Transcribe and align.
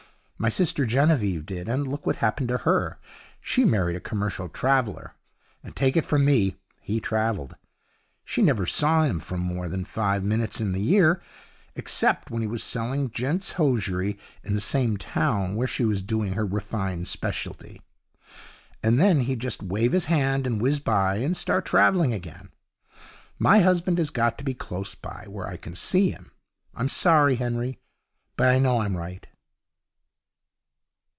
My 0.43 0.49
sister 0.49 0.87
Genevieve 0.87 1.45
did, 1.45 1.69
and 1.69 1.87
look 1.87 2.03
what 2.07 2.15
happened 2.15 2.49
to 2.49 2.57
her. 2.57 2.97
She 3.41 3.63
married 3.63 3.95
a 3.95 3.99
commercial 3.99 4.49
traveller, 4.49 5.13
and 5.63 5.75
take 5.75 5.95
it 5.95 6.03
from 6.03 6.25
me 6.25 6.55
he 6.81 6.99
travelled. 6.99 7.55
She 8.25 8.41
never 8.41 8.65
saw 8.65 9.03
him 9.03 9.19
for 9.19 9.37
more 9.37 9.69
than 9.69 9.83
five 9.83 10.23
minutes 10.23 10.59
in 10.59 10.71
the 10.71 10.81
year, 10.81 11.21
except 11.75 12.31
when 12.31 12.41
he 12.41 12.47
was 12.47 12.63
selling 12.63 13.11
gent's 13.11 13.51
hosiery 13.51 14.17
in 14.43 14.55
the 14.55 14.61
same 14.61 14.97
town 14.97 15.53
where 15.55 15.67
she 15.67 15.85
was 15.85 16.01
doing 16.01 16.33
her 16.33 16.43
refined 16.43 17.07
speciality, 17.07 17.83
and 18.81 18.99
then 18.99 19.19
he'd 19.19 19.41
just 19.41 19.61
wave 19.61 19.91
his 19.91 20.05
hand 20.05 20.47
and 20.47 20.59
whiz 20.59 20.79
by, 20.79 21.17
and 21.17 21.37
start 21.37 21.65
travelling 21.67 22.15
again. 22.15 22.49
My 23.37 23.59
husband 23.59 23.99
has 23.99 24.09
got 24.09 24.39
to 24.39 24.43
be 24.43 24.55
close 24.55 24.95
by, 24.95 25.25
where 25.27 25.47
I 25.47 25.57
can 25.57 25.75
see 25.75 26.09
him. 26.09 26.31
I'm 26.73 26.89
sorry, 26.89 27.35
Henry, 27.35 27.77
but 28.35 28.49
I 28.49 28.57
know 28.57 28.81
I'm 28.81 28.97
right.' 28.97 29.27